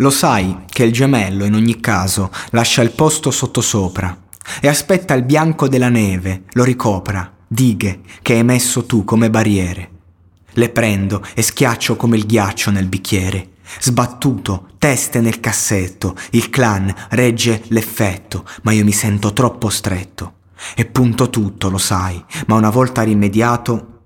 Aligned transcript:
Lo 0.00 0.10
sai 0.10 0.64
che 0.66 0.84
il 0.84 0.92
gemello 0.92 1.44
in 1.44 1.54
ogni 1.54 1.80
caso 1.80 2.30
lascia 2.50 2.82
il 2.82 2.92
posto 2.92 3.32
sottosopra 3.32 4.16
e 4.60 4.68
aspetta 4.68 5.14
il 5.14 5.24
bianco 5.24 5.66
della 5.66 5.88
neve, 5.88 6.44
lo 6.52 6.62
ricopra, 6.62 7.32
dighe 7.48 8.02
che 8.22 8.34
hai 8.34 8.44
messo 8.44 8.86
tu 8.86 9.02
come 9.02 9.28
barriere. 9.28 9.90
Le 10.52 10.68
prendo 10.68 11.24
e 11.34 11.42
schiaccio 11.42 11.96
come 11.96 12.16
il 12.16 12.26
ghiaccio 12.26 12.70
nel 12.70 12.86
bicchiere. 12.86 13.54
Sbattuto, 13.80 14.68
teste 14.78 15.20
nel 15.20 15.40
cassetto, 15.40 16.14
il 16.30 16.48
clan 16.48 16.94
regge 17.10 17.64
l'effetto, 17.68 18.44
ma 18.62 18.70
io 18.70 18.84
mi 18.84 18.92
sento 18.92 19.32
troppo 19.32 19.68
stretto. 19.68 20.34
E 20.76 20.84
punto 20.84 21.28
tutto, 21.28 21.68
lo 21.68 21.78
sai, 21.78 22.24
ma 22.46 22.54
una 22.54 22.70
volta 22.70 23.02
rimediato, 23.02 24.02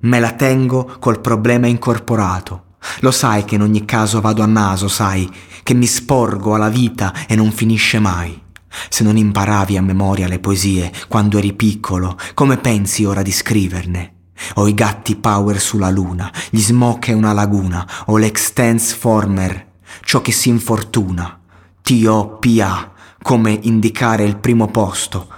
me 0.00 0.18
la 0.18 0.32
tengo 0.32 0.96
col 0.98 1.20
problema 1.20 1.68
incorporato. 1.68 2.62
Lo 3.00 3.10
sai 3.10 3.44
che 3.44 3.54
in 3.54 3.62
ogni 3.62 3.84
caso 3.84 4.20
vado 4.20 4.42
a 4.42 4.46
naso, 4.46 4.88
sai, 4.88 5.30
che 5.62 5.74
mi 5.74 5.86
sporgo 5.86 6.54
alla 6.54 6.68
vita 6.68 7.26
e 7.26 7.34
non 7.34 7.50
finisce 7.52 7.98
mai. 7.98 8.42
Se 8.88 9.04
non 9.04 9.16
imparavi 9.16 9.76
a 9.76 9.82
memoria 9.82 10.28
le 10.28 10.38
poesie 10.40 10.92
quando 11.08 11.38
eri 11.38 11.52
piccolo, 11.52 12.18
come 12.34 12.56
pensi 12.56 13.04
ora 13.04 13.22
di 13.22 13.32
scriverne? 13.32 14.12
Ho 14.54 14.68
i 14.68 14.74
gatti 14.74 15.16
power 15.16 15.60
sulla 15.60 15.90
luna, 15.90 16.30
gli 16.50 16.60
smoke 16.60 17.12
una 17.12 17.32
laguna, 17.32 17.88
ho 18.06 18.16
l'extense 18.16 18.94
former, 18.94 19.66
ciò 20.04 20.20
che 20.20 20.32
si 20.32 20.48
infortuna. 20.48 21.40
T-O-P-A, 21.82 22.92
come 23.22 23.58
indicare 23.62 24.24
il 24.24 24.36
primo 24.36 24.66
posto, 24.68 25.28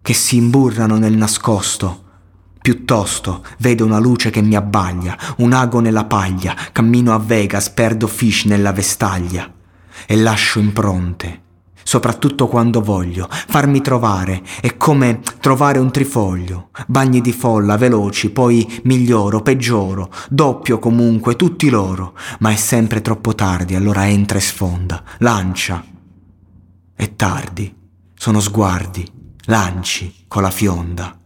che 0.00 0.12
si 0.12 0.36
imburrano 0.36 0.96
nel 0.96 1.16
nascosto. 1.16 2.03
Piuttosto 2.64 3.44
vedo 3.58 3.84
una 3.84 3.98
luce 3.98 4.30
che 4.30 4.40
mi 4.40 4.56
abbaglia, 4.56 5.18
un 5.36 5.52
ago 5.52 5.80
nella 5.80 6.06
paglia, 6.06 6.56
cammino 6.72 7.12
a 7.12 7.18
Vegas, 7.18 7.68
perdo 7.68 8.06
fish 8.06 8.46
nella 8.46 8.72
vestaglia 8.72 9.52
e 10.06 10.16
lascio 10.16 10.60
impronte 10.60 11.42
soprattutto 11.82 12.48
quando 12.48 12.80
voglio, 12.80 13.28
farmi 13.30 13.82
trovare, 13.82 14.42
è 14.62 14.78
come 14.78 15.20
trovare 15.40 15.78
un 15.78 15.90
trifoglio, 15.90 16.70
bagni 16.86 17.20
di 17.20 17.32
folla 17.32 17.76
veloci, 17.76 18.30
poi 18.30 18.80
miglioro, 18.84 19.42
peggioro, 19.42 20.10
doppio 20.30 20.78
comunque, 20.78 21.36
tutti 21.36 21.68
loro, 21.68 22.16
ma 22.38 22.48
è 22.48 22.56
sempre 22.56 23.02
troppo 23.02 23.34
tardi, 23.34 23.74
allora 23.74 24.08
entra 24.08 24.38
e 24.38 24.40
sfonda, 24.40 25.04
lancia. 25.18 25.84
È 26.94 27.14
tardi, 27.14 27.76
sono 28.14 28.40
sguardi, 28.40 29.06
lanci 29.44 30.24
con 30.26 30.40
la 30.40 30.50
fionda. 30.50 31.18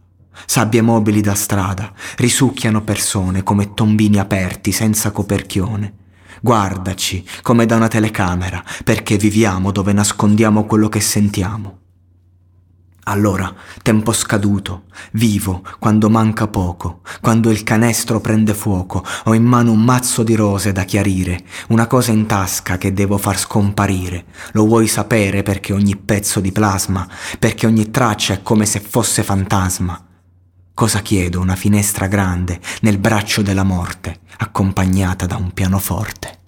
Sabbie 0.45 0.81
mobili 0.81 1.21
da 1.21 1.35
strada, 1.35 1.91
risucchiano 2.17 2.81
persone 2.83 3.43
come 3.43 3.73
tombini 3.73 4.19
aperti 4.19 4.71
senza 4.71 5.11
coperchione. 5.11 5.93
Guardaci 6.41 7.25
come 7.41 7.65
da 7.65 7.75
una 7.75 7.87
telecamera, 7.87 8.63
perché 8.83 9.17
viviamo 9.17 9.71
dove 9.71 9.93
nascondiamo 9.93 10.65
quello 10.65 10.87
che 10.87 11.01
sentiamo. 11.01 11.77
Allora, 13.09 13.51
tempo 13.81 14.11
scaduto, 14.13 14.83
vivo 15.13 15.63
quando 15.79 16.11
manca 16.11 16.47
poco, 16.47 17.01
quando 17.21 17.49
il 17.49 17.63
canestro 17.63 18.21
prende 18.21 18.53
fuoco, 18.53 19.03
ho 19.23 19.33
in 19.33 19.43
mano 19.43 19.71
un 19.71 19.83
mazzo 19.83 20.21
di 20.21 20.35
rose 20.35 20.71
da 20.71 20.83
chiarire, 20.83 21.43
una 21.69 21.87
cosa 21.87 22.11
in 22.11 22.27
tasca 22.27 22.77
che 22.77 22.93
devo 22.93 23.17
far 23.17 23.39
scomparire. 23.39 24.25
Lo 24.51 24.65
vuoi 24.65 24.87
sapere 24.87 25.41
perché 25.41 25.73
ogni 25.73 25.95
pezzo 25.95 26.39
di 26.39 26.51
plasma, 26.51 27.07
perché 27.39 27.65
ogni 27.65 27.89
traccia 27.89 28.33
è 28.33 28.41
come 28.43 28.67
se 28.67 28.79
fosse 28.79 29.23
fantasma. 29.23 30.08
Cosa 30.79 31.01
chiedo? 31.01 31.41
Una 31.41 31.57
finestra 31.57 32.07
grande 32.07 32.61
nel 32.83 32.99
braccio 32.99 33.41
della 33.41 33.63
morte, 33.65 34.21
accompagnata 34.37 35.25
da 35.25 35.35
un 35.35 35.51
pianoforte. 35.51 36.38